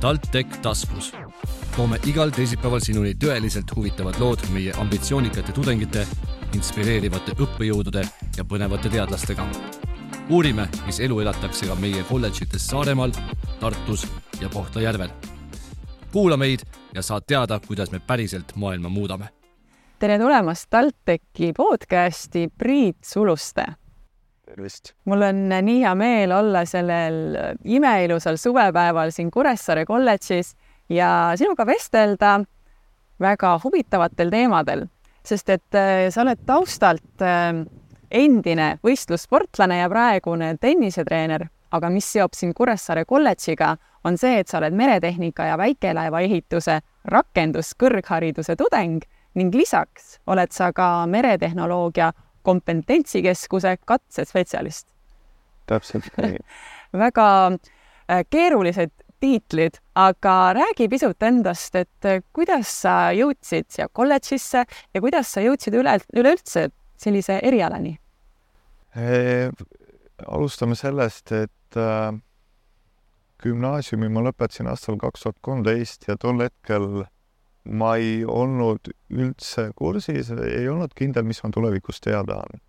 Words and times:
TalTech 0.00 0.56
taskus. 0.62 1.12
toome 1.76 1.96
igal 2.06 2.30
teisipäeval 2.30 2.80
sinuni 2.84 3.14
tõeliselt 3.16 3.70
huvitavad 3.76 4.18
lood 4.20 4.42
meie 4.52 4.72
ambitsioonikate 4.80 5.52
tudengite, 5.56 6.02
inspireerivate 6.56 7.32
õppejõudude 7.40 8.02
ja 8.36 8.44
põnevate 8.44 8.92
teadlastega. 8.92 9.46
uurime, 10.30 10.68
mis 10.86 11.00
elu 11.00 11.20
elatakse 11.20 11.66
ka 11.66 11.74
meie 11.74 12.04
kolledžites 12.08 12.66
Saaremaal, 12.66 13.12
Tartus 13.60 14.06
ja 14.40 14.48
Kohtla-Järvel. 14.48 15.08
kuula 16.12 16.36
meid 16.36 16.60
ja 16.94 17.02
saad 17.02 17.22
teada, 17.26 17.60
kuidas 17.66 17.90
me 17.90 18.00
päriselt 18.00 18.56
maailma 18.56 18.88
muudame. 18.88 19.28
tere 19.98 20.18
tulemast 20.18 20.70
TalTechi 20.70 21.52
podcasti, 21.56 22.48
Priit 22.58 22.96
Suluste 23.04 23.64
tervist! 24.46 24.94
mul 25.04 25.22
on 25.26 25.48
nii 25.50 25.80
hea 25.82 25.94
meel 25.98 26.32
olla 26.32 26.64
sellel 26.68 27.36
imeilusal 27.64 28.38
suvepäeval 28.40 29.10
siin 29.14 29.30
Kuressaare 29.30 29.84
kolledžis 29.88 30.54
ja 30.88 31.32
sinuga 31.36 31.66
vestelda 31.66 32.38
väga 33.20 33.56
huvitavatel 33.64 34.30
teemadel, 34.30 34.86
sest 35.24 35.50
et 35.50 35.78
äh, 35.78 36.06
sa 36.12 36.22
oled 36.22 36.44
taustalt 36.46 37.24
äh, 37.24 37.64
endine 38.10 38.76
võistlussportlane 38.86 39.80
ja 39.80 39.90
praegune 39.90 40.52
tennisetreener, 40.60 41.48
aga 41.72 41.90
mis 41.90 42.08
seob 42.12 42.36
sind 42.36 42.54
Kuressaare 42.56 43.04
kolledžiga, 43.04 43.74
on 44.06 44.18
see, 44.20 44.38
et 44.38 44.48
sa 44.48 44.60
oled 44.60 44.76
meretehnika 44.78 45.48
ja 45.48 45.56
väikelaevaehituse 45.58 46.78
rakenduskõrghariduse 47.10 48.54
tudeng 48.58 49.02
ning 49.36 49.54
lisaks 49.54 50.16
oled 50.30 50.52
sa 50.54 50.70
ka 50.72 51.06
meretehnoloogia 51.10 52.12
kompetentsikeskuse 52.46 53.76
katsespetsialist. 53.84 54.88
täpselt 55.66 56.06
nii 56.22 56.38
väga 57.04 57.26
äh, 57.50 58.22
keerulised 58.30 58.92
tiitlid, 59.20 59.78
aga 59.96 60.52
räägi 60.54 60.88
pisut 60.92 61.22
endast, 61.22 61.74
et 61.74 62.08
äh, 62.08 62.22
kuidas 62.36 62.70
sa 62.82 63.12
jõudsid 63.16 63.70
siia 63.72 63.88
kolledžisse 63.92 64.64
ja 64.66 65.00
kuidas 65.02 65.32
sa 65.32 65.42
jõudsid 65.44 65.78
üle, 65.78 65.96
üleüldse 66.14 66.68
sellise 67.00 67.40
erialani 67.42 67.96
e,? 68.96 69.50
alustame 70.26 70.76
sellest, 70.78 71.32
et 71.32 71.76
äh, 71.80 72.14
gümnaasiumi 73.42 74.08
ma 74.12 74.22
lõpetasin 74.28 74.68
aastal 74.70 74.96
kaks 75.00 75.26
tuhat 75.26 75.42
kolmteist 75.44 76.08
ja 76.08 76.16
tol 76.20 76.40
hetkel 76.44 77.04
ma 77.66 77.96
ei 77.96 78.24
olnud 78.24 78.90
üldse 79.10 79.70
kursis, 79.76 80.30
ei 80.30 80.68
olnud 80.68 80.94
kindel, 80.96 81.26
mis 81.26 81.42
ma 81.44 81.50
tulevikus 81.54 82.00
teha 82.00 82.22
tahan. 82.26 82.62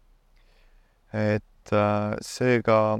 et 1.14 1.72
äh, 1.73 2.16
seega 2.22 3.00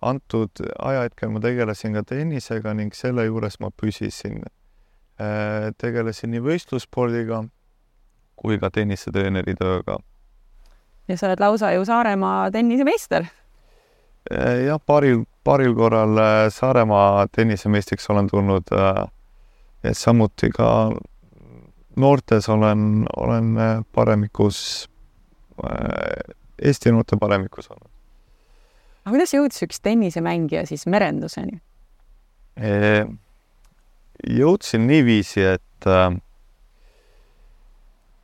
antud 0.00 0.50
ajahetkel 0.78 1.30
ma 1.34 1.40
tegelesin 1.42 1.96
ka 1.98 2.02
tennisega 2.06 2.74
ning 2.74 2.94
selle 2.94 3.26
juures 3.26 3.58
ma 3.60 3.70
püsisin 3.70 4.42
äh,. 5.20 5.72
tegelesin 5.78 6.30
nii 6.32 6.44
võistlusspordiga 6.44 7.42
kui 8.38 8.58
ka 8.62 8.70
tennisetreeneri 8.70 9.56
tööga. 9.58 9.98
ja 11.08 11.18
sa 11.18 11.28
oled 11.28 11.42
lausa 11.42 11.72
ju 11.74 11.84
Saaremaa 11.84 12.50
tennisemeister 12.54 13.26
äh,. 13.26 14.64
jah, 14.68 14.80
paaril, 14.86 15.24
paaril 15.44 15.74
korral 15.74 16.18
äh, 16.22 16.46
Saaremaa 16.54 17.26
tennisemeistriks 17.34 18.10
olen 18.10 18.30
tulnud 18.30 18.72
äh, 18.72 19.04
et 19.84 19.96
samuti 19.96 20.50
ka 20.54 20.68
noortes 21.98 22.48
olen, 22.48 23.06
olen 23.16 23.54
paremikus, 23.94 24.88
äh, 25.64 26.34
Eesti 26.62 26.90
noorte 26.90 27.16
paremikus 27.20 27.70
olnud. 27.70 27.90
aga 29.04 29.14
kuidas 29.14 29.34
jõudis 29.34 29.62
üks 29.66 29.80
tennisemängija 29.82 30.66
siis 30.66 30.86
merenduseni? 30.86 31.60
jõudsin 34.26 34.88
niiviisi, 34.90 35.44
et 35.54 35.86
äh, 35.86 36.10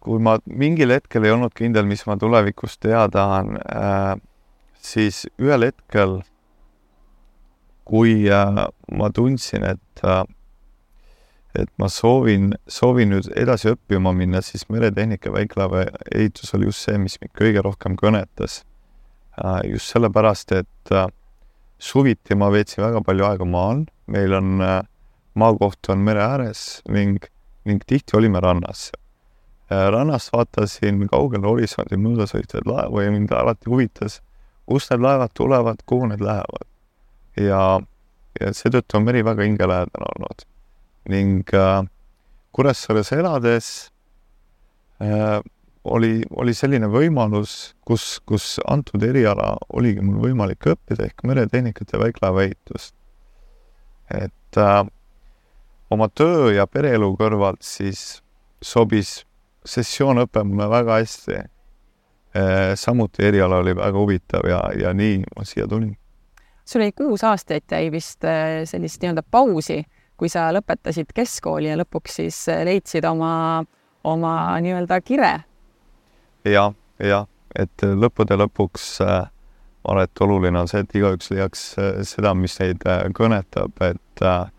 kui 0.02 0.18
ma 0.18 0.40
mingil 0.44 0.90
hetkel 0.90 1.24
ei 1.24 1.34
olnud 1.36 1.54
kindel, 1.54 1.86
mis 1.86 2.02
ma 2.08 2.16
tulevikus 2.18 2.74
teha 2.82 3.06
tahan, 3.14 3.54
äh, 3.62 4.16
siis 4.82 5.24
ühel 5.38 5.70
hetkel, 5.70 6.18
kui 7.86 8.24
ma 8.98 9.10
tundsin, 9.14 9.64
et 9.68 10.02
et 11.54 11.70
ma 11.78 11.88
soovin, 11.92 12.52
soovin 12.70 13.12
nüüd 13.14 13.28
edasi 13.38 13.70
õppima 13.74 14.12
minna, 14.16 14.42
siis 14.42 14.66
meretehnika 14.72 15.32
väiklaeva 15.34 15.84
ehitus 16.14 16.54
oli 16.56 16.68
just 16.68 16.86
see, 16.86 16.98
mis 16.98 17.16
mind 17.22 17.34
kõige 17.38 17.62
rohkem 17.64 17.94
kõnetas. 18.00 18.62
Äh, 19.38 19.60
just 19.70 19.92
sellepärast, 19.94 20.54
et 20.58 20.94
äh, 20.94 21.06
suviti 21.78 22.36
ma 22.38 22.50
veetsin 22.54 22.84
väga 22.84 23.02
palju 23.06 23.26
aega 23.28 23.46
maal, 23.46 23.84
meil 24.10 24.34
on, 24.34 24.58
äh, 24.64 24.80
maakoht 25.38 25.90
on 25.94 26.02
mere 26.06 26.22
ääres 26.26 26.82
ning, 26.90 27.22
ning 27.64 27.82
tihti 27.86 28.18
olime 28.18 28.42
rannas. 28.42 28.90
rannast 29.70 30.28
vaatasin 30.30 31.06
kaugele 31.08 31.48
horisondi 31.48 31.96
mööda 31.98 32.26
sõitvaid 32.28 32.66
laevu 32.68 33.00
ja 33.00 33.10
mind 33.10 33.32
alati 33.32 33.70
huvitas, 33.72 34.20
kust 34.68 34.92
need 34.92 35.02
laevad 35.02 35.32
tulevad, 35.34 35.80
kuhu 35.88 36.06
need 36.12 36.20
lähevad. 36.22 36.68
ja, 37.40 37.80
ja 38.40 38.52
seetõttu 38.52 39.00
on 39.00 39.08
meri 39.08 39.24
väga 39.24 39.48
hingelähedane 39.48 40.10
olnud 40.12 40.44
ning 41.08 41.42
äh, 41.54 41.82
Kuressaares 42.54 43.12
elades 43.12 43.90
äh, 45.02 45.40
oli, 45.84 46.22
oli 46.30 46.54
selline 46.54 46.88
võimalus, 46.88 47.74
kus, 47.84 48.20
kus 48.26 48.58
antud 48.70 49.02
eriala 49.04 49.54
oligi 49.74 50.04
mul 50.04 50.22
võimalik 50.22 50.68
õppida 50.72 51.08
ehk 51.08 51.24
meretehnikat 51.26 51.92
ja 51.92 52.00
väiklaevaehitust. 52.00 52.94
et 54.10 54.58
äh, 54.60 54.84
oma 55.90 56.08
töö 56.08 56.52
ja 56.54 56.66
pereelu 56.66 57.10
kõrvalt 57.18 57.62
siis 57.64 58.22
sobis 58.64 59.24
sessioonõpe 59.64 60.44
mulle 60.44 60.68
väga 60.70 61.00
hästi 61.00 61.36
äh,. 61.40 62.72
samuti 62.76 63.24
eriala 63.24 63.60
oli 63.62 63.76
väga 63.76 63.98
huvitav 63.98 64.48
ja, 64.48 64.60
ja 64.78 64.94
nii 64.94 65.22
ma 65.36 65.44
siia 65.44 65.66
tulin. 65.68 65.96
sul 66.64 66.80
oli 66.80 66.92
kuus 66.92 67.24
aastat 67.24 67.70
jäi 67.70 67.90
vist 67.92 68.24
äh, 68.24 68.64
sellist 68.64 69.02
nii-öelda 69.02 69.22
pausi 69.30 69.82
kui 70.16 70.30
sa 70.30 70.48
lõpetasid 70.54 71.10
keskkooli 71.14 71.72
ja 71.72 71.78
lõpuks 71.80 72.20
siis 72.20 72.38
leidsid 72.64 73.04
oma, 73.08 73.64
oma 74.04 74.34
nii-öelda 74.62 75.00
kire 75.04 75.32
ja,. 76.44 76.52
jah, 76.52 76.74
jah, 77.00 77.26
et 77.58 77.84
lõppude 77.84 78.36
lõpuks 78.38 78.88
äh, 79.04 79.28
arvan, 79.84 80.04
et 80.04 80.24
oluline 80.24 80.60
on 80.60 80.70
see, 80.70 80.82
et 80.84 80.96
igaüks 80.98 81.30
leiaks 81.32 81.64
äh, 81.78 82.02
seda, 82.08 82.34
mis 82.38 82.56
neid 82.60 82.84
äh, 82.88 83.06
kõnetab, 83.16 83.74
et 83.86 84.24
äh,, 84.24 84.50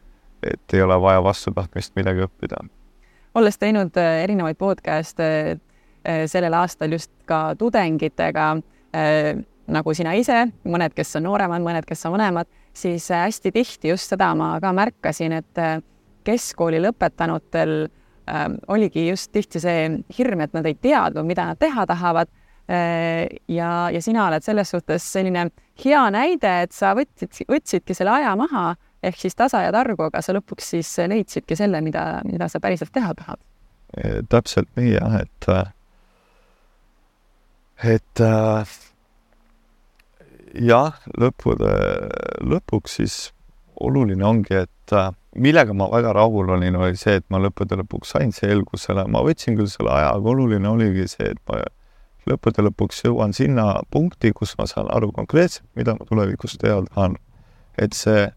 et 0.46 0.74
ei 0.78 0.82
ole 0.86 0.98
vaja 1.02 1.24
vastutahtmist 1.26 1.96
midagi 1.98 2.22
õppida. 2.22 2.60
olles 3.34 3.58
teinud 3.58 3.98
erinevaid 3.98 4.58
podcast'e 4.58 5.58
sellel 6.30 6.54
aastal 6.54 6.92
just 6.94 7.10
ka 7.26 7.56
tudengitega 7.58 8.44
nagu 9.66 9.94
sina 9.98 10.14
ise, 10.14 10.44
mõned, 10.70 10.94
kes 10.94 11.16
on 11.18 11.26
nooremad, 11.26 11.66
mõned, 11.66 11.88
kes 11.90 12.06
on 12.06 12.14
vanemad 12.14 12.46
siis 12.78 13.12
äh, 13.12 13.25
hästi 13.25 13.52
tihti 13.52 13.90
just 13.94 14.12
seda 14.12 14.31
ma 14.36 14.56
ka 14.62 14.72
märkasin, 14.75 15.36
et 15.40 15.62
äh, 15.62 15.78
keskkooli 16.25 16.81
lõpetanutel 16.84 17.75
äh, 17.86 18.47
oligi 18.68 19.08
just 19.09 19.31
tihti 19.31 19.62
see 19.63 19.86
hirm, 20.18 20.44
et 20.46 20.56
nad 20.58 20.66
ei 20.66 20.75
teadnud, 20.75 21.25
mida 21.28 21.50
nad 21.52 21.62
teha 21.62 21.85
tahavad 21.90 22.31
äh,. 22.69 23.28
ja, 23.47 23.90
ja 23.94 24.02
sina 24.02 24.28
oled 24.28 24.44
selles 24.44 24.74
suhtes 24.74 25.12
selline 25.14 25.50
hea 25.84 26.03
näide, 26.12 26.56
et 26.66 26.75
sa 26.75 26.96
võtsid, 26.97 27.46
võtsidki 27.52 27.97
selle 27.97 28.16
aja 28.19 28.35
maha 28.40 28.74
ehk 29.06 29.19
siis 29.22 29.35
tasa 29.38 29.62
ja 29.62 29.72
targu, 29.74 30.08
aga 30.08 30.22
sa 30.25 30.34
lõpuks 30.34 30.72
siis 30.75 30.90
leidsidki 31.08 31.56
selle, 31.56 31.81
mida, 31.85 32.24
mida 32.25 32.50
sa 32.50 32.59
päriselt 32.59 32.94
teha 32.94 33.14
tahad. 33.14 33.41
täpselt 34.30 34.68
nii 34.75 34.96
jah, 34.96 35.19
et 35.22 35.50
et 37.94 38.24
jah, 40.62 41.00
lõppude, 41.20 41.72
lõpuks 42.46 43.00
siis 43.00 43.16
oluline 43.82 44.24
ongi, 44.26 44.56
et 44.66 44.94
äh, 44.96 45.12
millega 45.35 45.74
ma 45.76 45.88
väga 45.91 46.14
rahul 46.16 46.50
olin, 46.56 46.78
oli 46.79 46.97
see, 47.00 47.20
et 47.20 47.26
ma 47.34 47.40
lõppude 47.44 47.78
lõpuks 47.82 48.16
sain 48.16 48.32
selgusele, 48.35 49.06
ma 49.12 49.24
võtsin 49.26 49.58
küll 49.59 49.70
selle 49.72 49.91
aja, 49.91 50.14
aga 50.16 50.32
oluline 50.32 50.70
oligi 50.70 51.08
see, 51.12 51.34
et 51.35 51.41
ma 51.50 51.62
lõppude 52.29 52.66
lõpuks 52.70 53.03
jõuan 53.06 53.35
sinna 53.35 53.82
punkti, 53.91 54.32
kus 54.35 54.56
ma 54.59 54.68
saan 54.70 54.90
aru 54.94 55.12
konkreetselt, 55.16 55.68
mida 55.76 55.97
ma 55.97 56.08
tulevikus 56.08 56.58
teha 56.62 56.82
tahan. 56.94 57.18
et 57.78 57.94
see, 57.94 58.29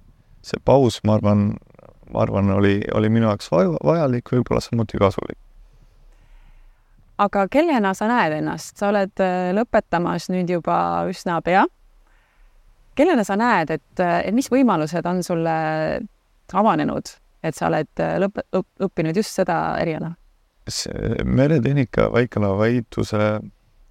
see 0.42 0.58
paus, 0.64 0.98
ma 1.06 1.14
arvan, 1.14 1.52
ma 2.10 2.24
arvan, 2.24 2.50
oli, 2.50 2.82
oli 2.94 3.08
minu 3.08 3.28
jaoks 3.28 3.52
vajalik, 3.52 4.32
võib-olla 4.34 4.60
samuti 4.60 4.98
kasulik. 4.98 5.38
aga 7.18 7.46
kellena 7.48 7.94
sa 7.94 8.10
näed 8.10 8.40
ennast, 8.42 8.76
sa 8.76 8.90
oled 8.90 9.22
äh, 9.22 9.54
lõpetamas 9.54 10.28
nüüd 10.34 10.50
juba 10.50 11.06
üsna 11.10 11.40
pea 11.42 11.66
kellena 12.98 13.24
sa 13.26 13.36
näed, 13.38 13.70
et, 13.70 14.00
et 14.02 14.34
mis 14.34 14.50
võimalused 14.50 15.06
on 15.06 15.22
sulle 15.22 15.54
avanenud, 16.52 17.12
et 17.44 17.54
sa 17.54 17.68
oled 17.68 18.02
lõp-, 18.24 18.42
õppinud 18.88 19.22
just 19.22 19.38
seda 19.38 19.60
eriala? 19.82 20.14
meretehnika 21.24 22.10
väikelaevaehituse 22.12 23.28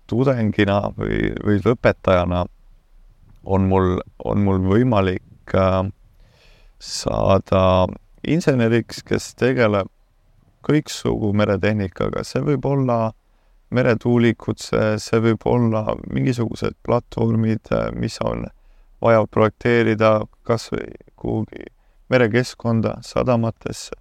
tudengina 0.05 0.75
või, 0.93 1.31
või 1.41 1.57
lõpetajana 1.63 2.43
on 3.49 3.65
mul, 3.71 3.95
on 4.29 4.43
mul 4.45 4.59
võimalik 4.67 5.55
äh, 5.57 5.79
saada 6.79 7.87
inseneriks, 8.27 9.01
kes 9.07 9.31
tegeleb 9.39 9.89
kõiksugu 10.67 11.31
meretehnikaga, 11.37 12.23
see 12.27 12.43
võib 12.43 12.65
olla 12.67 13.13
meretuulikud, 13.71 14.59
see, 14.61 14.95
see 15.01 15.21
võib 15.23 15.43
olla 15.47 15.95
mingisugused 16.11 16.75
platvormid, 16.85 17.71
mis 17.95 18.19
on 18.23 18.45
vaja 19.01 19.25
projekteerida 19.31 20.11
kas 20.47 20.69
või 20.73 20.87
kuhugi 21.19 21.67
merekeskkonda, 22.09 22.97
sadamatesse, 23.03 23.95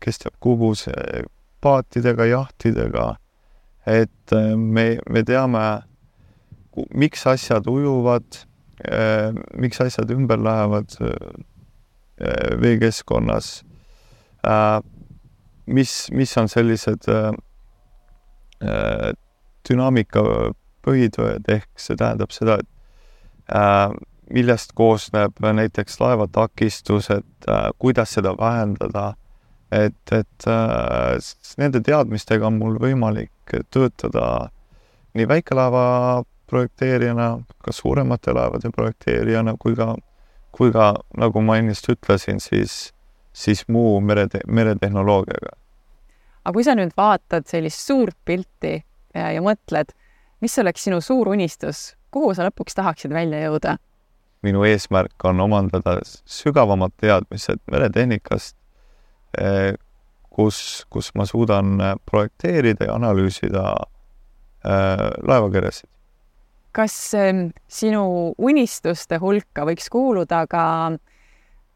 kes 0.00 0.20
teab 0.22 0.36
kuhu, 0.40 0.74
see 0.78 1.24
paatidega, 1.64 2.26
jahtidega, 2.28 3.06
et 3.88 4.34
me, 4.56 4.84
me 5.08 5.22
teame, 5.26 5.64
miks 6.94 7.26
asjad 7.28 7.66
ujuvad, 7.68 8.42
miks 9.60 9.80
asjad 9.84 10.12
ümber 10.12 10.40
lähevad 10.40 10.96
veekeskkonnas. 12.60 13.52
Mis, 15.70 15.94
mis 16.12 16.36
on 16.40 16.48
sellised 16.48 17.08
dünaamika 19.68 20.22
põhitööd, 20.84 21.48
ehk 21.52 21.68
see 21.80 21.96
tähendab 22.00 22.32
seda, 22.32 22.60
et 22.60 22.68
millest 24.30 24.72
koosneb 24.74 25.40
näiteks 25.42 26.00
laevatakistus, 26.00 27.10
et 27.10 27.48
äh, 27.48 27.70
kuidas 27.78 28.14
seda 28.14 28.34
vähendada, 28.38 29.14
et, 29.72 30.12
et 30.12 30.46
äh, 30.46 31.18
nende 31.58 31.82
teadmistega 31.82 32.46
on 32.46 32.60
mul 32.60 32.78
võimalik 32.82 33.56
töötada 33.74 34.50
nii 35.18 35.26
väikelaeva 35.28 36.22
projekteerijana, 36.50 37.32
ka 37.62 37.74
suuremate 37.74 38.34
laevade 38.34 38.70
projekteerijana, 38.74 39.56
kui 39.58 39.74
ka, 39.78 39.94
kui 40.54 40.70
ka 40.74 40.92
nagu 41.18 41.42
ma 41.42 41.58
ennist 41.58 41.90
ütlesin, 41.90 42.38
siis 42.42 42.92
siis 43.32 43.68
muu 43.68 44.00
merete-, 44.00 44.44
meretehnoloogiaga. 44.46 45.56
aga 46.44 46.52
kui 46.56 46.64
sa 46.64 46.74
nüüd 46.74 46.92
vaatad 46.96 47.46
sellist 47.46 47.86
suurt 47.86 48.16
pilti 48.24 48.74
ja, 49.14 49.30
ja 49.30 49.42
mõtled, 49.44 49.92
mis 50.40 50.58
oleks 50.58 50.86
sinu 50.88 51.00
suur 51.04 51.28
unistus, 51.34 51.94
kuhu 52.10 52.34
sa 52.34 52.48
lõpuks 52.48 52.76
tahaksid 52.78 53.14
välja 53.14 53.44
jõuda? 53.46 53.76
minu 54.42 54.64
eesmärk 54.64 55.24
on 55.28 55.40
omandada 55.44 55.98
sügavamad 56.24 56.94
teadmised 56.96 57.60
meretehnikast, 57.70 58.56
eh, 59.38 59.74
kus, 60.30 60.86
kus 60.90 61.10
ma 61.14 61.26
suudan 61.28 61.76
projekteerida 62.08 62.88
ja 62.88 62.94
analüüsida 62.96 63.64
äh, 64.64 65.10
laevakeresid. 65.28 65.90
kas 66.72 67.14
äh, 67.14 67.50
sinu 67.68 68.34
unistuste 68.38 69.18
hulka 69.20 69.66
võiks 69.68 69.90
kuuluda 69.92 70.46
ka 70.48 70.64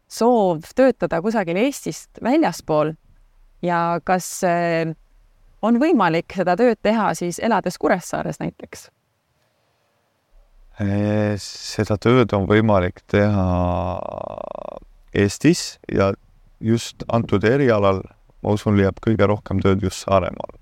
soov 0.07 0.65
töötada 0.75 1.21
kusagil 1.21 1.57
Eestist 1.57 2.21
väljaspool 2.23 2.93
ja 3.65 3.99
kas 4.03 4.27
eh, 4.43 4.93
on 5.65 5.79
võimalik 5.81 6.35
seda 6.37 6.55
tööd 6.59 6.79
teha 6.83 7.11
siis 7.17 7.39
elades 7.43 7.77
Kuressaares 7.81 8.39
näiteks? 8.41 8.89
Eh, 10.83 11.35
seda 11.39 11.95
tööd 12.01 12.33
on 12.35 12.49
võimalik 12.49 12.99
teha 13.07 13.45
Eestis 15.15 15.77
ja 15.87 16.09
just 16.59 17.05
antud 17.07 17.45
erialal, 17.47 18.01
ma 18.43 18.55
usun, 18.57 18.75
leiab 18.75 18.99
kõige 19.03 19.29
rohkem 19.31 19.61
tööd 19.63 19.85
just 19.85 20.03
Saaremaal. 20.03 20.57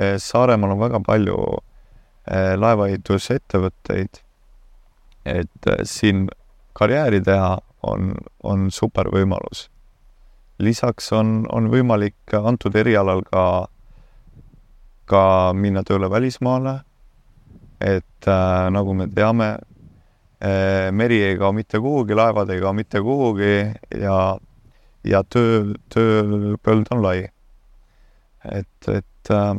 Eh, 0.00 0.16
Saaremaal 0.16 0.72
on 0.76 0.80
väga 0.86 1.02
palju 1.04 1.38
laevaehitusettevõtteid, 2.56 4.22
et 5.28 5.66
siin 5.84 6.22
karjääri 6.72 7.20
teha 7.20 7.58
on, 7.84 8.14
on 8.42 8.70
super 8.70 9.10
võimalus. 9.12 9.68
lisaks 10.58 11.12
on, 11.12 11.46
on 11.52 11.66
võimalik 11.68 12.34
antud 12.38 12.76
erialal 12.78 13.20
ka, 13.26 13.66
ka 15.10 15.52
minna 15.52 15.82
tööle 15.82 16.10
välismaale. 16.10 16.78
Et 17.80 18.28
äh, 18.28 18.70
nagu 18.70 18.94
me 18.94 19.08
teame 19.08 19.50
äh,, 20.40 20.90
meri 20.92 21.22
ei 21.22 21.38
kao 21.38 21.52
mitte 21.52 21.80
kuhugi, 21.80 22.14
laevad 22.14 22.50
ei 22.50 22.60
kao 22.60 22.72
mitte 22.72 23.00
kuhugi 23.00 23.54
ja, 24.00 24.18
ja 25.04 25.22
töö, 25.24 25.74
tööpõld 25.94 26.90
on 26.94 27.02
lai. 27.02 27.28
et, 28.44 28.88
et 28.88 29.30
äh, 29.30 29.54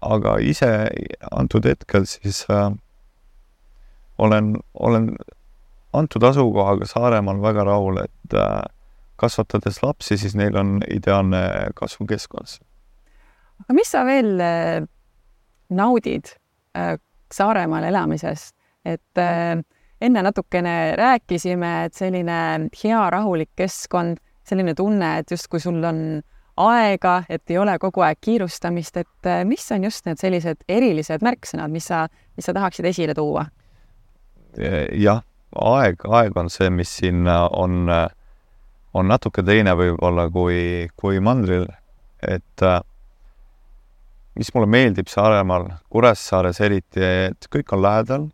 aga 0.00 0.38
ise 0.40 0.70
antud 1.30 1.66
hetkel 1.68 2.06
siis 2.08 2.46
äh, 2.50 2.70
olen, 4.18 4.56
olen 4.74 5.16
antud 5.92 6.22
asukohaga 6.22 6.86
Saaremaal 6.86 7.42
väga 7.42 7.64
rahul, 7.64 8.00
et 8.04 8.34
äh, 8.36 8.62
kasvatades 9.20 9.82
lapsi, 9.82 10.16
siis 10.18 10.34
neil 10.38 10.56
on 10.56 10.80
ideaalne 10.88 11.42
kasvukeskkond. 11.76 12.60
aga 13.60 13.76
mis 13.76 13.90
sa 13.92 14.04
veel 14.08 14.40
äh, 14.40 14.86
naudid 15.68 16.32
äh, 16.76 16.96
Saaremaal 17.34 17.84
elamisest, 17.90 18.54
et 18.84 19.20
enne 20.00 20.22
natukene 20.24 20.96
rääkisime, 20.98 21.72
et 21.86 21.94
selline 21.94 22.40
hea 22.82 23.04
rahulik 23.12 23.52
keskkond, 23.56 24.18
selline 24.48 24.74
tunne, 24.74 25.18
et 25.20 25.30
justkui 25.30 25.60
sul 25.60 25.84
on 25.84 26.02
aega, 26.60 27.22
et 27.28 27.52
ei 27.52 27.58
ole 27.60 27.76
kogu 27.78 28.02
aeg 28.04 28.18
kiirustamist, 28.20 28.96
et 28.96 29.30
mis 29.46 29.64
on 29.72 29.84
just 29.84 30.06
need 30.08 30.20
sellised 30.20 30.64
erilised 30.68 31.22
märksõnad, 31.24 31.70
mis 31.70 31.86
sa, 31.92 32.06
mis 32.36 32.48
sa 32.48 32.56
tahaksid 32.56 32.90
esile 32.90 33.14
tuua? 33.14 33.46
jah 34.98 35.22
aeg, 35.56 36.04
aeg 36.06 36.36
on 36.38 36.50
see, 36.50 36.70
mis 36.70 36.90
siin 37.00 37.26
on, 37.28 37.90
on 38.94 39.10
natuke 39.10 39.42
teine 39.46 39.74
võib-olla 39.78 40.28
kui, 40.32 40.88
kui 40.96 41.20
mandril, 41.22 41.66
et 42.26 42.66
mis 44.38 44.52
mulle 44.54 44.68
meeldib 44.70 45.08
Saaremaal, 45.10 45.66
Kuressaares 45.90 46.60
eriti, 46.60 47.02
et 47.02 47.48
kõik 47.52 47.72
on 47.74 47.82
lähedal, 47.82 48.28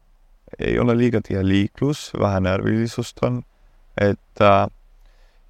ei 0.59 0.79
ole 0.79 0.95
liiga 0.97 1.21
tihe 1.25 1.43
liiklus, 1.45 2.11
vähe 2.21 2.41
närvilisust 2.41 3.23
on, 3.27 3.41
et 4.01 4.45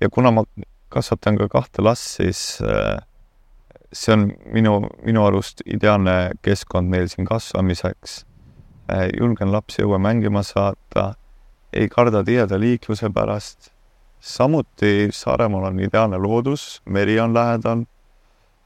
ja 0.00 0.08
kuna 0.12 0.32
ma 0.32 0.44
kasvatan 0.92 1.38
ka 1.40 1.48
kahte 1.52 1.82
last, 1.82 2.16
siis 2.20 2.58
see 3.92 4.14
on 4.14 4.30
minu, 4.52 4.80
minu 5.04 5.24
arust 5.26 5.62
ideaalne 5.66 6.36
keskkond 6.44 6.90
neil 6.92 7.08
siin 7.10 7.28
kasvamiseks. 7.28 8.24
julgen 9.18 9.52
lapsi 9.52 9.82
õue 9.82 9.98
mängima 9.98 10.42
saata 10.46 11.14
ei 11.72 11.88
karda 11.88 12.22
tiheda 12.24 12.58
liikluse 12.60 13.10
pärast. 13.10 13.72
samuti 14.20 15.08
Saaremaal 15.12 15.64
on 15.70 15.80
ideaalne 15.80 16.18
loodus, 16.18 16.82
meri 16.84 17.20
on 17.20 17.34
lähedal. 17.34 17.84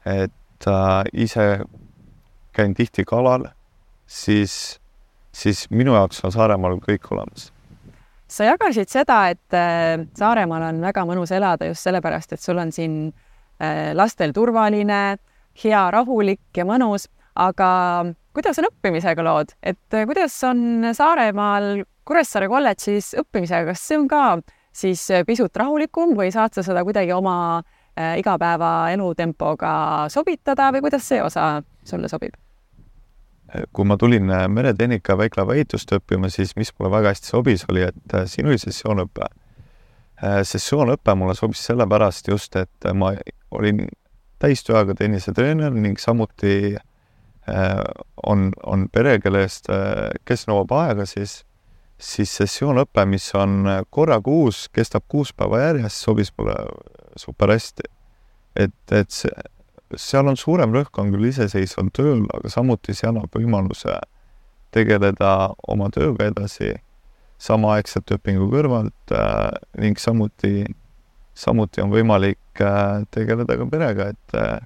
et 0.05 0.33
äh, 0.67 1.03
ise 1.13 1.63
käin 2.55 2.73
tihti 2.75 3.05
kalal, 3.07 3.47
siis, 4.07 4.79
siis 5.31 5.65
minu 5.71 5.95
jaoks 5.95 6.23
on 6.25 6.33
Saaremaal 6.35 6.79
kõik 6.83 7.07
olemas. 7.11 7.49
Sa 8.31 8.47
jagasid 8.47 8.91
seda, 8.91 9.25
et 9.31 9.55
äh, 9.55 10.05
Saaremaal 10.17 10.69
on 10.69 10.81
väga 10.83 11.03
mõnus 11.07 11.33
elada 11.35 11.67
just 11.67 11.87
sellepärast, 11.87 12.35
et 12.35 12.43
sul 12.43 12.59
on 12.61 12.71
siin 12.75 12.95
äh, 13.59 13.91
lastel 13.95 14.35
turvaline, 14.35 15.17
hea, 15.63 15.83
rahulik 15.91 16.55
ja 16.55 16.67
mõnus, 16.67 17.09
aga 17.35 17.71
kuidas 18.35 18.59
on 18.59 18.69
õppimisega 18.71 19.23
lood, 19.27 19.55
et 19.63 19.95
äh, 19.95 20.07
kuidas 20.07 20.37
on 20.47 20.91
Saaremaal 20.95 21.83
Kuressaare 22.07 22.47
kolledžis 22.51 23.13
õppimisega, 23.19 23.71
kas 23.71 23.83
see 23.87 23.99
on 23.99 24.07
ka 24.11 24.23
siis 24.75 25.03
äh, 25.11 25.25
pisut 25.27 25.55
rahulikum 25.55 26.15
või 26.17 26.31
saad 26.33 26.55
sa 26.55 26.63
seda 26.65 26.83
kuidagi 26.87 27.11
oma 27.15 27.35
äh, 27.59 27.77
igapäevaelu 28.17 29.09
tempoga 29.19 29.73
sobitada 30.09 30.69
või 30.71 30.85
kuidas 30.85 31.03
see 31.07 31.19
osa 31.23 31.57
sulle 31.83 32.07
sobib? 32.07 32.37
kui 33.75 33.85
ma 33.85 33.97
tulin 33.97 34.29
äh, 34.31 34.45
meretehnika 34.47 35.17
väiklava 35.17 35.55
ehitust 35.57 35.91
õppima, 35.95 36.29
siis 36.31 36.55
mis 36.55 36.71
mulle 36.79 36.91
väga 36.93 37.11
hästi 37.11 37.31
sobis, 37.33 37.65
oli, 37.69 37.83
et 37.89 38.15
äh, 38.15 38.25
siin 38.31 38.47
oli 38.47 38.59
sessioonõpe. 38.61 39.27
sessioonõpe 40.45 41.15
mulle 41.17 41.33
sobis 41.33 41.63
sellepärast 41.65 42.27
just, 42.29 42.55
et 42.55 42.85
ma 42.93 43.15
olin 43.57 43.87
täistööaega 44.39 44.93
tennisetreener 44.93 45.73
ning 45.73 45.97
samuti 45.99 46.75
on, 48.29 48.51
on 48.63 48.83
pere, 48.93 49.15
kelle 49.19 49.41
eest, 49.41 49.65
kes 50.29 50.45
nõuab 50.45 50.75
aega, 50.77 51.07
siis 51.09 51.39
siis 52.01 52.35
sessioonõpe, 52.37 53.05
mis 53.09 53.25
on 53.37 53.65
korra 53.89 54.19
kuus, 54.21 54.67
kestab 54.73 55.07
kuus 55.09 55.33
päeva 55.33 55.63
järjest, 55.63 56.05
sobis 56.05 56.29
mulle 56.37 56.53
super 57.15 57.51
hästi. 57.53 57.87
et, 58.55 58.91
et 58.91 59.11
see, 59.11 59.31
seal 59.95 60.27
on 60.27 60.37
suurem 60.37 60.73
rõhk 60.75 60.99
on 60.99 61.11
küll 61.13 61.29
iseseisval 61.29 61.91
tööl, 61.95 62.25
aga 62.33 62.49
samuti 62.49 62.95
see 62.95 63.09
annab 63.09 63.31
võimaluse 63.35 63.97
tegeleda 64.71 65.51
oma 65.67 65.89
tööga 65.91 66.29
edasi 66.31 66.73
samaaegselt 67.41 68.11
õpingu 68.15 68.47
kõrvalt 68.51 69.15
äh, 69.15 69.49
ning 69.81 69.99
samuti, 69.99 70.65
samuti 71.33 71.81
on 71.81 71.91
võimalik 71.91 72.61
äh, 72.61 73.03
tegeleda 73.11 73.57
ka 73.57 73.67
perega, 73.71 74.11
et 74.13 74.37
äh, 74.37 74.59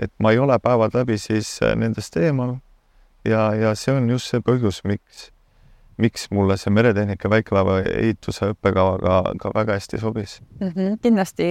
et 0.00 0.12
ma 0.18 0.32
ei 0.32 0.38
ole 0.38 0.56
päevad 0.58 0.94
läbi 0.94 1.18
siis 1.18 1.58
äh, 1.62 1.74
nendest 1.76 2.16
eemal 2.16 2.56
ja, 3.24 3.50
ja 3.54 3.74
see 3.76 3.94
on 3.96 4.08
just 4.10 4.30
see 4.32 4.40
põhjus, 4.44 4.82
miks 4.88 5.28
miks 6.00 6.30
mulle 6.32 6.56
see 6.56 6.72
meretehnika 6.72 7.28
väikelaeva 7.30 7.80
ehituse 7.90 8.52
õppekava 8.54 8.96
ka, 9.02 9.16
ka 9.42 9.52
väga 9.54 9.76
hästi 9.76 10.00
sobis 10.00 10.38
mm. 10.60 10.68
-hmm. 10.68 10.98
kindlasti 11.02 11.50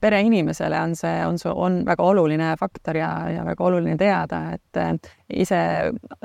pereinimesele 0.00 0.80
on 0.80 0.96
see, 0.96 1.14
on 1.26 1.38
on 1.54 1.78
väga 1.86 2.04
oluline 2.04 2.52
faktor 2.60 2.96
ja, 2.96 3.10
ja 3.30 3.44
väga 3.44 3.64
oluline 3.64 3.96
teada, 3.98 4.42
et 4.56 4.80
äh, 4.80 4.92
ise 5.32 5.60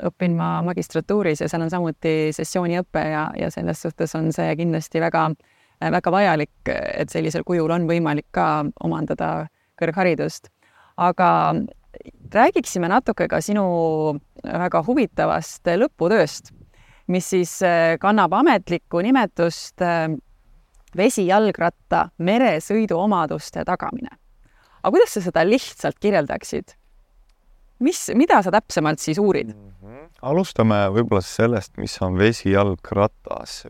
õpin 0.04 0.36
ma 0.36 0.58
magistratuuris 0.66 1.40
ja 1.40 1.48
seal 1.48 1.64
on 1.64 1.72
samuti 1.72 2.32
sessiooniõpe 2.36 3.04
ja, 3.12 3.28
ja 3.38 3.50
selles 3.50 3.82
suhtes 3.82 4.14
on 4.18 4.32
see 4.32 4.52
kindlasti 4.56 5.00
väga, 5.00 5.30
väga 5.80 6.12
vajalik, 6.12 6.72
et 6.72 7.10
sellisel 7.10 7.46
kujul 7.48 7.72
on 7.72 7.88
võimalik 7.88 8.28
ka 8.30 8.66
omandada 8.84 9.48
kõrgharidust. 9.80 10.52
aga 10.96 11.54
räägiksime 12.34 12.88
natuke 12.88 13.28
ka 13.28 13.40
sinu 13.40 14.18
väga 14.44 14.82
huvitavast 14.86 15.66
lõputööst 15.66 16.52
mis 17.08 17.30
siis 17.30 17.58
äh, 17.64 17.96
kannab 18.00 18.32
ametlikku 18.36 19.00
nimetust 19.04 19.82
äh, 19.82 20.08
vesijalgratta 20.98 22.08
meresõidu 22.18 22.98
omaduste 22.98 23.64
tagamine. 23.64 24.10
aga 24.82 24.92
kuidas 24.94 25.16
sa 25.16 25.24
seda 25.24 25.46
lihtsalt 25.46 25.98
kirjeldaksid? 26.02 26.78
mis, 27.84 28.00
mida 28.18 28.40
sa 28.42 28.52
täpsemalt 28.54 29.02
siis 29.02 29.18
uurid 29.22 29.52
mm? 29.52 29.72
-hmm. 29.82 30.06
alustame 30.22 30.80
võib-olla 30.94 31.22
sellest, 31.24 31.76
mis 31.78 31.94
on 32.02 32.18
vesijalgratas. 32.18 33.64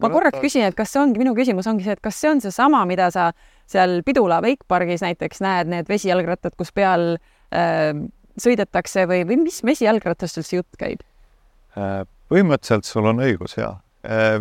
ma 0.00 0.10
korraks 0.10 0.40
küsin, 0.42 0.66
et 0.68 0.76
kas 0.76 0.92
see 0.92 1.02
ongi, 1.02 1.18
minu 1.18 1.34
küsimus 1.36 1.68
ongi 1.70 1.86
see, 1.86 1.96
et 1.96 2.04
kas 2.04 2.20
see 2.20 2.30
on 2.30 2.40
seesama, 2.44 2.84
mida 2.86 3.10
sa 3.10 3.32
seal 3.66 4.02
Pidula 4.04 4.42
Wakepargis 4.44 5.02
näiteks 5.02 5.40
näed, 5.40 5.72
need 5.72 5.88
vesijalgrattad, 5.88 6.56
kus 6.58 6.72
peal 6.72 7.16
äh, 7.16 7.96
sõidetakse 8.40 9.06
või, 9.08 9.24
või 9.28 9.40
mis 9.46 9.62
vesijalgratast 9.64 10.42
üldse 10.42 10.60
jutt 10.60 10.76
käib 10.78 11.00
äh,? 11.78 12.04
põhimõtteliselt 12.28 12.88
sul 12.88 13.06
on 13.06 13.20
õigus 13.20 13.58
ja 13.58 13.76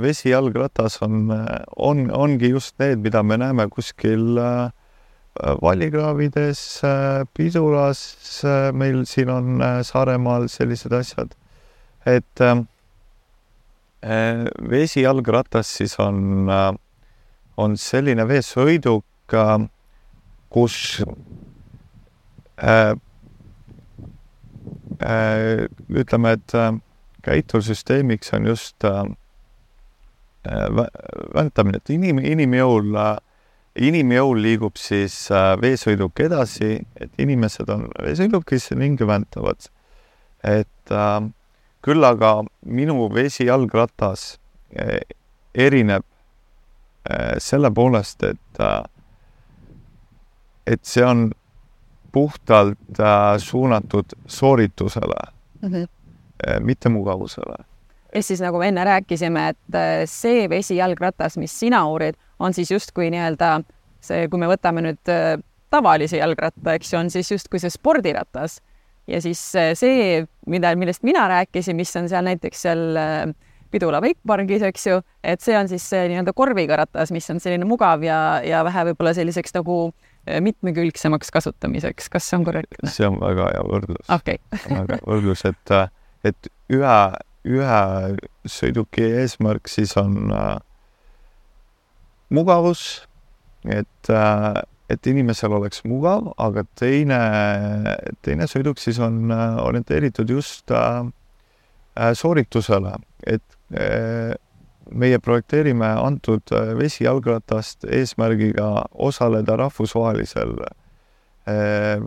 vesijalgratas 0.02 1.02
on, 1.02 1.32
äh, 1.32 1.64
on, 1.76 2.12
ongi 2.12 2.50
just 2.50 2.80
need, 2.80 3.00
mida 3.00 3.24
me 3.24 3.38
näeme 3.38 3.68
kuskil 3.72 4.38
äh, 4.38 4.72
vallikraavides, 5.62 6.82
pidulas, 7.34 8.02
meil 8.78 9.00
siin 9.10 9.32
on 9.34 9.64
Saaremaal 9.82 10.46
sellised 10.48 10.94
asjad. 10.94 11.34
et 12.06 12.42
vesijalgratas 14.70 15.72
siis 15.80 15.96
on, 16.00 16.52
on 17.58 17.78
selline 17.78 18.28
veesõiduk, 18.30 19.34
kus 20.54 21.02
äh, 22.62 22.94
äh, 25.02 25.66
ütleme, 25.90 26.38
et 26.38 26.58
käituvussüsteemiks 27.24 28.34
on 28.34 28.46
just 28.46 28.84
äh, 28.84 29.04
äh 30.46 30.88
väntamine, 31.34 31.80
et 31.80 31.90
inim, 31.90 32.20
inimjõul 32.20 32.96
äh,, 33.00 33.18
inimjõul 33.76 34.42
liigub 34.44 34.78
siis 34.78 35.16
äh, 35.32 35.54
veesõiduk 35.62 36.20
edasi, 36.20 36.76
et 37.00 37.12
inimesed 37.18 37.70
on 37.74 37.88
veesõidukis 38.02 38.72
ning 38.78 39.02
väntavad. 39.02 39.70
et 40.44 40.92
küll 41.82 42.04
aga 42.04 42.44
minu 42.68 43.08
vesijalgratas 43.14 44.38
erineb 45.56 46.04
selle 47.40 47.72
poolest, 47.72 48.24
et 48.24 48.60
et 50.68 50.84
see 50.84 51.06
on 51.06 51.32
puhtalt 52.12 53.00
suunatud 53.40 54.18
sooritusele 54.28 55.22
mm. 55.62 55.70
-hmm 55.70 55.88
mitte 56.60 56.90
mugavusele. 56.90 57.56
Ehk 58.14 58.26
siis 58.26 58.42
nagu 58.44 58.60
me 58.62 58.70
enne 58.72 58.84
rääkisime, 58.88 59.48
et 59.54 59.78
äh, 59.78 60.04
see 60.10 60.48
vesijalgratas, 60.50 61.38
mis 61.42 61.54
sina 61.60 61.84
uurid, 61.90 62.18
on 62.40 62.54
siis 62.54 62.72
justkui 62.72 63.10
nii-öelda 63.14 63.56
see, 64.04 64.28
kui 64.30 64.42
me 64.42 64.50
võtame 64.52 64.84
nüüd 64.86 65.12
äh, 65.12 65.38
tavalise 65.74 66.20
jalgratta, 66.20 66.76
eks 66.78 66.94
ju, 66.94 67.00
on 67.00 67.10
siis 67.14 67.32
justkui 67.32 67.62
see 67.62 67.74
spordiratas 67.74 68.60
ja 69.10 69.20
siis 69.24 69.42
see, 69.80 70.22
mida, 70.48 70.76
millest 70.80 71.04
mina 71.04 71.26
rääkisin, 71.32 71.76
mis 71.76 71.92
on 72.00 72.08
seal 72.12 72.24
näiteks 72.28 72.62
seal 72.68 72.84
Pidula 73.74 73.98
Wakepargis, 74.04 74.62
eks 74.68 74.86
ju, 74.86 75.00
et 75.26 75.42
see 75.42 75.56
on 75.58 75.68
siis 75.72 75.84
see 75.90 76.06
nii-öelda 76.12 76.36
korviga 76.38 76.78
ratas, 76.84 77.10
mis 77.16 77.26
on 77.34 77.42
selline 77.42 77.66
mugav 77.66 78.06
ja, 78.06 78.18
ja 78.46 78.62
vähe 78.68 78.86
võib-olla 78.92 79.16
selliseks 79.18 79.56
nagu 79.58 79.78
mitmekülgsemaks 80.24 81.34
kasutamiseks, 81.34 82.08
kas 82.14 82.30
see 82.30 82.38
on 82.38 82.46
korrektne? 82.48 82.92
see 82.94 83.10
on 83.10 83.18
väga 83.20 83.50
hea 83.56 83.64
võrdlus 83.68 84.14
okay. 84.14 84.40
väga 84.70 85.00
hea 85.00 85.08
võrdlus, 85.10 85.44
et 85.50 85.74
et 86.30 86.52
ühe, 86.72 86.98
ühe 87.44 87.80
sõiduki 88.50 89.06
eesmärk 89.22 89.68
siis 89.72 89.96
on 90.00 90.32
äh, 90.32 90.60
mugavus, 92.34 93.04
et 93.66 94.12
äh,, 94.12 94.62
et 94.92 95.08
inimesel 95.10 95.54
oleks 95.56 95.82
mugav, 95.88 96.28
aga 96.38 96.66
teine, 96.78 97.18
teine 98.22 98.46
sõiduk 98.52 98.78
siis 98.82 99.00
on 99.02 99.32
äh, 99.32 99.58
orienteeritud 99.64 100.30
just 100.30 100.70
sooritusele, 102.20 102.92
et 103.30 103.58
meie 104.90 105.20
projekteerime 105.22 105.88
antud 106.02 106.50
vesijalgratast 106.78 107.86
eesmärgiga 107.86 108.88
osaleda 109.08 109.56
rahvusvahelisel 109.62 110.56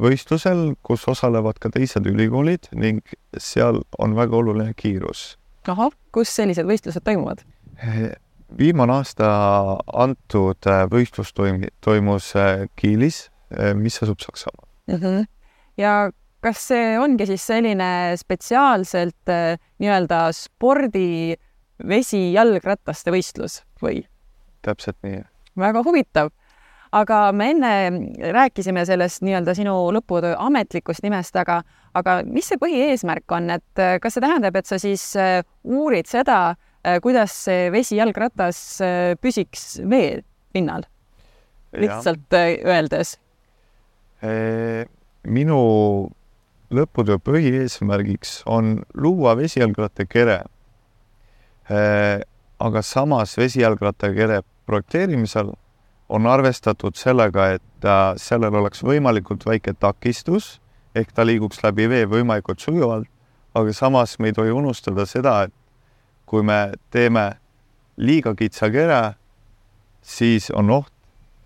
võistlusel, 0.00 0.74
kus 0.86 1.04
osalevad 1.08 1.58
ka 1.60 1.68
teised 1.72 2.06
ülikoolid 2.08 2.70
ning 2.72 3.02
seal 3.36 3.82
on 3.98 4.14
väga 4.16 4.36
oluline 4.36 4.72
kiirus. 4.76 5.36
ahah, 5.68 5.92
kus 6.12 6.32
sellised 6.32 6.64
võistlused 6.64 7.04
toimuvad? 7.04 7.42
Äh, 7.82 8.14
viimane 8.58 8.96
aasta 8.96 9.28
antud 9.92 10.68
äh, 10.70 10.86
võistlus 10.88 11.34
toim-, 11.36 11.66
toimus 11.84 12.32
Kiilis, 12.76 13.26
mis 13.74 14.00
asub 14.02 14.20
Saksamaal 14.20 14.66
mm. 14.88 14.96
-hmm. 15.02 15.26
ja 15.76 16.10
kas 16.40 16.66
see 16.68 16.98
ongi 16.98 17.26
siis 17.26 17.46
selline 17.46 18.16
spetsiaalselt 18.16 19.30
nii-öelda 19.78 20.32
spordi 20.32 21.36
vesijalgrataste 21.88 23.12
võistlus 23.12 23.60
või? 23.82 24.06
täpselt 24.62 24.96
nii. 25.04 25.22
väga 25.58 25.82
huvitav 25.84 26.32
aga 26.92 27.32
me 27.32 27.50
enne 27.50 27.72
rääkisime 28.32 28.84
sellest 28.86 29.24
nii-öelda 29.26 29.54
sinu 29.56 29.74
lõputöö 29.96 30.36
ametlikust 30.38 31.04
nimest, 31.06 31.36
aga, 31.36 31.60
aga 31.94 32.20
mis 32.28 32.48
see 32.50 32.60
põhieesmärk 32.62 33.34
on, 33.36 33.50
et 33.56 33.82
äh, 33.82 33.96
kas 34.02 34.16
see 34.16 34.24
tähendab, 34.24 34.56
et 34.58 34.68
sa 34.68 34.78
siis 34.82 35.04
äh, 35.20 35.40
uurid 35.64 36.08
seda, 36.10 36.56
äh, 36.86 36.98
kuidas 37.04 37.34
see 37.46 37.70
vesijalgratas 37.74 38.60
püsiks 39.22 39.76
vee 39.90 40.20
pinnal? 40.54 40.86
lihtsalt 41.76 42.32
öeldes. 42.32 43.18
minu 45.28 45.58
lõputöö 46.72 47.18
põhieesmärgiks 47.20 48.38
on 48.46 48.78
luua 48.94 49.34
vesijalgrattakere. 49.36 50.38
aga 52.58 52.82
samas 52.82 53.36
vesijalgrattakere 53.36 54.40
projekteerimisel 54.66 55.52
on 56.08 56.26
arvestatud 56.26 56.96
sellega, 56.96 57.50
et 57.58 57.84
äh, 57.84 58.14
sellel 58.20 58.54
oleks 58.54 58.82
võimalikult 58.86 59.46
väike 59.46 59.74
takistus 59.80 60.56
ehk 60.96 61.12
ta 61.12 61.26
liiguks 61.26 61.60
läbi 61.64 61.88
vee 61.90 62.06
võimalikult 62.08 62.62
sujuvalt, 62.62 63.08
aga 63.56 63.72
samas 63.76 64.16
me 64.18 64.30
ei 64.30 64.36
tohi 64.36 64.52
unustada 64.54 65.06
seda, 65.08 65.42
et 65.46 65.54
kui 66.26 66.44
me 66.46 66.72
teeme 66.90 67.28
liiga 67.96 68.34
kitsa 68.36 68.70
kere, 68.72 69.16
siis 70.02 70.48
on 70.54 70.72
oht, 70.72 70.92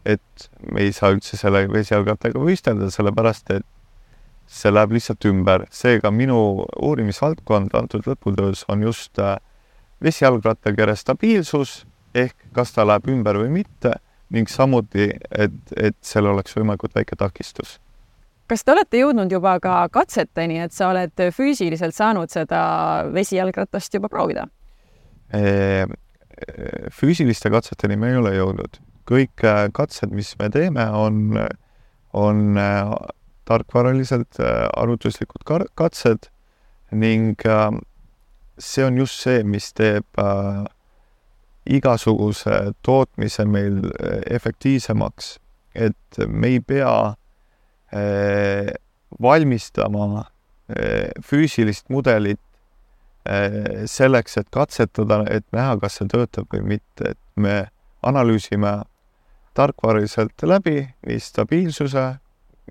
et 0.05 0.49
me 0.71 0.87
ei 0.87 0.95
saa 0.97 1.13
üldse 1.15 1.37
selle 1.37 1.67
vesijalgrattaga 1.71 2.41
võistelda, 2.41 2.89
sellepärast 2.93 3.53
et 3.57 3.67
see 4.51 4.73
läheb 4.73 4.95
lihtsalt 4.97 5.25
ümber. 5.31 5.67
seega 5.71 6.11
minu 6.11 6.67
uurimisvaldkond 6.83 7.75
antud 7.79 8.07
lõputöös 8.09 8.65
on 8.69 8.83
just 8.83 9.19
äh, 9.19 9.37
vesijalgrattakere 10.03 10.97
stabiilsus 10.97 11.85
ehk 12.15 12.35
kas 12.53 12.73
ta 12.75 12.87
läheb 12.87 13.07
ümber 13.13 13.39
või 13.39 13.53
mitte 13.61 13.99
ning 14.31 14.51
samuti, 14.51 15.11
et, 15.31 15.57
et 15.77 15.97
seal 16.07 16.29
oleks 16.31 16.55
võimalikult 16.57 16.95
väike 16.95 17.19
takistus. 17.19 17.79
kas 18.51 18.65
te 18.65 18.73
olete 18.73 18.99
jõudnud 18.99 19.31
juba 19.33 19.59
ka 19.63 19.89
katseteni, 19.95 20.59
et 20.59 20.75
sa 20.75 20.91
oled 20.91 21.23
füüsiliselt 21.35 21.95
saanud 21.95 22.31
seda 22.31 22.61
vesijalgratast 23.15 23.95
juba 23.95 24.09
proovida? 24.09 24.47
füüsiliste 26.91 27.51
katseteni 27.51 27.97
me 27.97 28.11
ei 28.11 28.17
ole 28.19 28.35
jõudnud. 28.35 28.81
kõik 29.11 29.43
äh, 29.43 29.69
katsed, 29.75 30.11
mis 30.15 30.37
me 30.39 30.47
teeme, 30.51 30.85
on, 30.95 31.35
on 32.15 32.59
äh, 32.59 32.91
tarkvaraliselt 33.45 34.39
äh, 34.39 34.69
arvutuslikud 34.79 35.43
katsed 35.75 36.31
ning 36.91 37.35
see 38.61 38.85
on 38.85 38.99
just 38.99 39.21
see, 39.21 39.43
mis 39.45 39.73
teeb 39.77 40.21
äh, 40.21 40.65
igasuguse 41.71 42.73
tootmise 42.83 43.45
meil 43.45 43.81
eh, 43.87 44.21
efektiivsemaks, 44.35 45.35
et 45.75 46.21
me 46.27 46.55
ei 46.55 46.61
pea 46.61 46.95
eh, 47.95 48.71
valmistama 49.23 50.25
eh, 50.75 51.11
füüsilist 51.25 51.91
mudelit 51.91 52.41
selleks, 53.87 54.39
et 54.41 54.47
katsetada, 54.49 55.19
et 55.29 55.45
näha, 55.53 55.75
kas 55.79 55.99
see 55.99 56.09
töötab 56.09 56.47
või 56.51 56.63
mitte, 56.71 57.11
et 57.13 57.19
me 57.37 57.67
analüüsime 58.09 58.71
tarkvaraliselt 59.55 60.41
läbi 60.49 60.79
nii 61.07 61.19
stabiilsuse, 61.21 62.07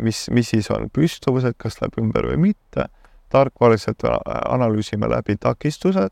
mis, 0.02 0.24
mis 0.34 0.50
siis 0.50 0.72
on 0.74 0.90
püstuvused, 0.90 1.54
kas 1.62 1.78
läheb 1.80 2.02
ümber 2.02 2.32
või 2.32 2.40
mitte, 2.50 2.88
tarkvaraliselt 3.30 4.04
analüüsime 4.10 5.08
läbi 5.14 5.38
takistused 5.38 6.12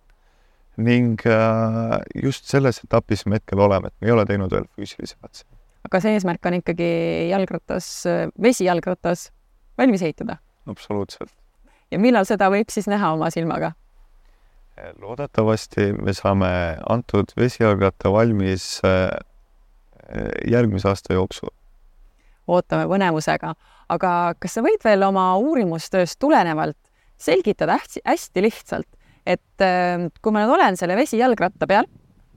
ning 0.78 1.22
äh, 1.26 1.98
just 2.24 2.46
selles 2.50 2.82
etapis 2.84 3.26
me 3.26 3.40
hetkel 3.40 3.62
oleme, 3.66 3.90
et 3.90 3.96
me 4.02 4.10
ei 4.10 4.14
ole 4.16 4.26
teinud 4.30 4.54
veel 4.54 4.68
füüsilisi 4.78 5.18
katseid. 5.22 5.50
aga 5.88 6.02
see 6.04 6.14
eesmärk 6.18 6.46
on 6.50 6.60
ikkagi 6.60 6.92
jalgratas, 7.32 7.90
vesijalgratas 8.42 9.32
valmis 9.78 10.06
ehitada? 10.06 10.38
absoluutselt. 10.70 11.34
ja 11.92 12.00
millal 12.00 12.28
seda 12.30 12.52
võib 12.54 12.70
siis 12.74 12.90
näha 12.92 13.14
oma 13.18 13.32
silmaga? 13.34 13.74
loodetavasti 15.02 15.92
me 15.94 16.14
saame 16.14 16.50
antud 16.90 17.32
vesijalgratta 17.38 18.12
valmis 18.14 18.78
äh, 18.86 19.10
järgmise 20.48 20.90
aasta 20.90 21.14
jooksul. 21.14 21.50
ootame 22.48 22.86
põnevusega, 22.88 23.54
aga 23.90 24.12
kas 24.40 24.58
sa 24.58 24.64
võid 24.64 24.84
veel 24.86 25.04
oma 25.04 25.34
uurimustööst 25.42 26.20
tulenevalt 26.20 26.78
selgitada 27.18 27.80
hästi, 27.80 28.04
hästi 28.06 28.44
lihtsalt, 28.46 28.88
et 29.28 29.64
äh, 29.64 30.08
kui 30.22 30.34
ma 30.34 30.44
nüüd 30.44 30.56
olen 30.56 30.78
selle 30.80 30.98
vesijalgratta 31.00 31.68
peal, 31.70 31.88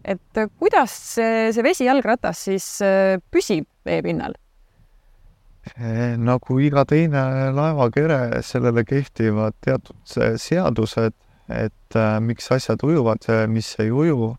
et 0.04 0.40
äh, 0.40 0.50
kuidas 0.58 0.94
see, 1.16 1.50
see 1.54 1.64
vesijalgratas 1.64 2.46
siis 2.48 2.68
äh, 2.84 3.18
püsib 3.32 3.68
veepinnal? 3.86 4.36
nagu 6.18 6.54
iga 6.64 6.82
teine 6.88 7.20
laevakere, 7.52 8.40
sellele 8.42 8.80
kehtivad 8.88 9.54
teatud 9.62 10.14
seadused, 10.40 11.12
et 11.52 11.96
miks 12.24 12.48
asjad 12.56 12.80
ujuvad, 12.88 13.28
mis 13.52 13.68
ei 13.78 13.92
uju. 13.92 14.32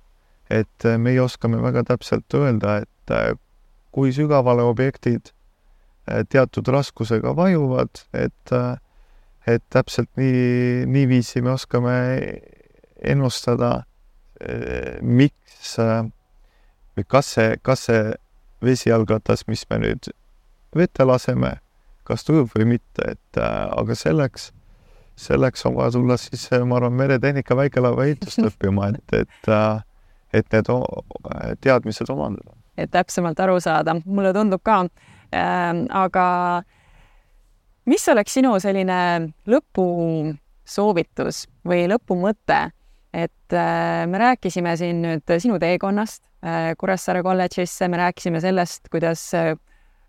et 0.49 0.87
meie 0.97 1.21
oskame 1.21 1.61
väga 1.61 1.85
täpselt 1.93 2.35
öelda, 2.35 2.81
et 2.81 3.45
kui 3.93 4.11
sügavale 4.11 4.65
objektid 4.65 5.29
teatud 6.33 6.67
raskusega 6.67 7.35
vajuvad, 7.37 8.01
et 8.17 8.55
et 9.57 9.63
täpselt 9.69 10.09
nii, 10.19 10.85
niiviisi 10.89 11.41
me 11.41 11.55
oskame 11.55 11.93
ennustada, 13.01 13.83
eh, 14.41 14.99
miks 15.01 15.75
või 16.97 17.07
kas 17.07 17.33
see, 17.35 17.55
kas 17.61 17.85
see 17.89 18.11
vesijalgratas, 18.61 19.45
mis 19.47 19.63
me 19.69 19.79
nüüd 19.81 20.11
vette 20.77 21.05
laseme, 21.05 21.55
kas 22.07 22.25
ta 22.25 22.35
ujub 22.35 22.51
või 22.55 22.67
mitte, 22.75 23.13
et 23.15 23.39
äh, 23.39 23.67
aga 23.77 23.95
selleks, 23.97 24.51
selleks 25.19 25.65
on 25.69 25.77
vaja 25.77 25.95
tulla 25.97 26.17
siis, 26.21 26.47
ma 26.65 26.79
arvan, 26.79 26.97
meretehnika 26.99 27.57
väikelaeva 27.57 28.07
ehitust 28.07 28.43
õppima, 28.51 28.91
et, 28.95 29.15
et, 29.23 29.51
et 30.33 30.57
need 30.57 30.73
teadmised 31.61 32.09
omandada. 32.09 32.57
et 32.77 32.91
täpsemalt 32.91 33.39
aru 33.39 33.59
saada, 33.61 33.97
mulle 34.05 34.33
tundub 34.33 34.63
ka 34.63 34.83
äh,, 34.85 35.83
aga 35.89 36.27
mis 37.85 38.07
oleks 38.11 38.35
sinu 38.37 38.53
selline 38.61 38.97
lõpusoovitus 39.49 41.45
või 41.67 41.87
lõpumõte, 41.89 42.59
et 43.13 43.55
äh, 43.55 44.03
me 44.07 44.21
rääkisime 44.21 44.75
siin 44.79 45.01
nüüd 45.03 45.33
sinu 45.43 45.59
teekonnast 45.59 46.23
äh, 46.45 46.71
Kuressaare 46.79 47.23
kolledžisse, 47.25 47.89
me 47.91 47.99
rääkisime 47.99 48.41
sellest, 48.43 48.87
kuidas 48.91 49.25
äh, 49.37 49.53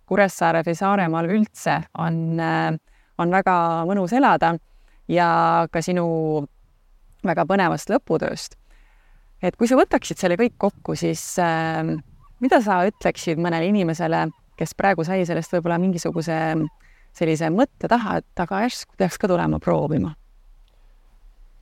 Kuressaare 0.07 0.63
või 0.67 0.77
Saaremaal 0.77 1.31
üldse 1.33 1.79
on, 1.99 2.37
on 3.23 3.31
väga 3.33 3.55
mõnus 3.89 4.13
elada 4.13 4.53
ja 5.09 5.29
ka 5.73 5.81
sinu 5.83 6.05
väga 7.25 7.47
põnevast 7.49 7.89
lõputööst. 7.89 8.59
et 9.43 9.57
kui 9.57 9.71
sa 9.71 9.79
võtaksid 9.79 10.21
selle 10.21 10.37
kõik 10.37 10.59
kokku, 10.59 10.95
siis 10.99 11.23
mida 12.43 12.61
sa 12.61 12.83
ütleksid 12.87 13.41
mõnele 13.41 13.71
inimesele, 13.71 14.27
kes 14.59 14.75
praegu 14.75 15.07
sai 15.07 15.25
sellest 15.27 15.55
võib-olla 15.55 15.79
mingisuguse 15.81 16.37
sellise 17.17 17.51
mõtte 17.53 17.91
taha, 17.91 18.21
et 18.23 18.43
aga 18.45 18.65
järsku 18.65 18.97
peaks 18.99 19.21
ka 19.21 19.31
tulema 19.31 19.61
proovima? 19.63 20.15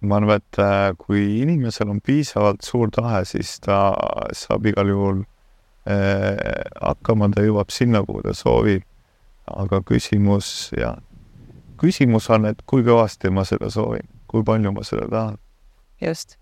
ma 0.00 0.16
arvan, 0.16 0.40
et 0.40 0.58
äh, 0.62 0.94
kui 0.96 1.42
inimesel 1.42 1.90
on 1.92 2.00
piisavalt 2.00 2.64
suur 2.64 2.88
tahe, 2.94 3.20
siis 3.28 3.58
ta 3.60 3.92
saab 4.32 4.64
igal 4.70 4.88
juhul 4.88 5.18
eh, 5.84 6.38
hakkama, 6.80 7.28
ta 7.34 7.44
jõuab 7.44 7.68
sinna, 7.74 8.00
kuhu 8.06 8.24
ta 8.24 8.32
soovib. 8.36 8.86
aga 9.50 9.80
küsimus 9.82 10.70
ja 10.78 10.94
küsimus 11.80 12.28
on, 12.30 12.46
et 12.46 12.60
kui 12.70 12.84
kõvasti 12.86 13.32
ma 13.34 13.42
seda 13.44 13.68
soovin, 13.72 14.06
kui 14.30 14.44
palju 14.46 14.72
ma 14.72 14.84
seda 14.86 15.08
tahan. 15.10 15.38
just 16.00 16.39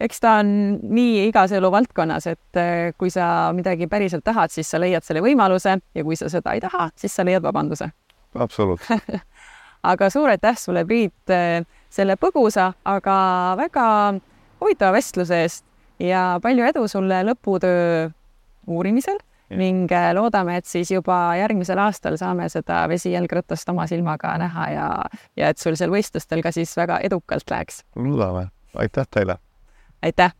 eks 0.00 0.20
ta 0.20 0.36
on 0.42 0.48
nii 0.82 1.26
igas 1.28 1.52
eluvaldkonnas, 1.56 2.26
et 2.32 2.60
eh, 2.60 2.92
kui 2.98 3.10
sa 3.12 3.50
midagi 3.56 3.88
päriselt 3.90 4.24
tahad, 4.24 4.52
siis 4.52 4.68
sa 4.70 4.80
leiad 4.80 5.04
selle 5.06 5.22
võimaluse 5.24 5.76
ja 5.78 6.04
kui 6.04 6.18
sa 6.18 6.30
seda 6.32 6.56
ei 6.56 6.62
taha, 6.64 6.90
siis 6.98 7.14
sa 7.16 7.24
leiad 7.26 7.44
vabanduse. 7.44 7.88
absoluutselt 8.34 9.20
aga 9.92 10.10
suur 10.10 10.32
aitäh 10.32 10.58
sulle, 10.60 10.84
Priit, 10.84 11.30
eh, 11.32 11.62
selle 11.90 12.18
põgusa, 12.20 12.72
aga 12.84 13.16
väga 13.58 13.86
huvitava 14.60 14.96
vestluse 14.96 15.40
eest 15.46 15.64
ja 16.02 16.36
palju 16.42 16.66
edu 16.66 16.84
sulle 16.90 17.22
lõputöö 17.30 18.10
uurimisel 18.66 19.16
ja. 19.16 19.56
ning 19.56 19.92
eh, 19.92 20.10
loodame, 20.18 20.58
et 20.60 20.68
siis 20.68 20.92
juba 20.92 21.38
järgmisel 21.40 21.80
aastal 21.80 22.18
saame 22.20 22.50
seda 22.52 22.84
vesijalgratast 22.92 23.72
oma 23.72 23.88
silmaga 23.88 24.36
näha 24.44 24.68
ja, 24.74 24.90
ja 25.40 25.54
et 25.54 25.62
sul 25.62 25.78
seal 25.80 25.94
võistlustel 25.94 26.44
ka 26.44 26.52
siis 26.52 26.76
väga 26.76 27.00
edukalt 27.08 27.48
läheks. 27.48 27.80
loodame, 27.96 28.50
aitäh 28.76 29.08
teile 29.08 29.40
aitäh! 30.02 30.34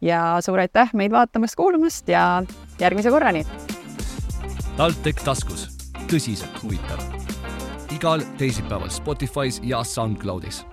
ja 0.00 0.38
suur 0.40 0.58
aitäh 0.58 0.90
meid 0.94 1.12
vaatamast-kuulamast 1.12 2.08
ja 2.08 2.42
järgmise 2.80 3.10
korrani! 3.10 3.46
TalTech 4.76 5.24
taskus, 5.24 5.68
tõsiselt 6.06 6.62
huvitav. 6.62 7.02
igal 7.94 8.22
teisipäeval 8.38 8.88
Spotify's 8.88 9.60
ja 9.62 9.84
SoundCloudis 9.84 10.64